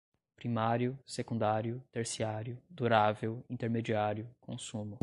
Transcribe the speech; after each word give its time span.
primário, 0.35 0.97
secundário, 1.05 1.79
terciário, 1.91 2.57
durável, 2.71 3.45
intermediário, 3.47 4.27
consumo 4.39 4.99